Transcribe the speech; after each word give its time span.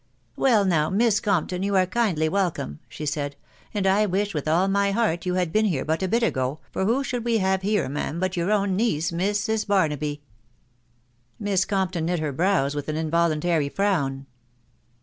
"Well, 0.35 0.65
now, 0.65 0.89
Miss 0.89 1.19
Compton, 1.19 1.61
you 1.61 1.75
are 1.75 1.85
kindly 1.85 2.27
welcome," 2.27 2.79
she 2.89 3.05
said; 3.05 3.35
"and 3.71 3.85
I 3.85 4.07
wish 4.07 4.33
with 4.33 4.47
all 4.47 4.67
my 4.67 4.89
heart 4.89 5.27
you 5.27 5.35
had 5.35 5.51
been 5.51 5.65
here 5.65 5.85
but 5.85 6.01
a 6.01 6.07
bit 6.07 6.23
ago, 6.23 6.59
for 6.71 6.85
who 6.85 7.03
should 7.03 7.23
we 7.23 7.37
haveheie, 7.37 7.87
xrv^^cv^x&^wo. 7.87 8.19
wsw 8.19 8.71
niece, 8.71 9.11
Mrs. 9.11 9.67
Barnabv." 9.67 9.93
84 9.93 9.97
THE 9.99 10.05
WIDOW 10.07 10.17
BARNABY* 10.17 10.21
Miss 11.39 11.65
Com 11.65 11.87
p 11.87 11.91
ton 11.91 12.05
knit 12.07 12.19
her 12.19 12.31
brows 12.31 12.73
with 12.73 12.89
an 12.89 12.95
involuntary 12.97 13.69
frown. 13.69 14.25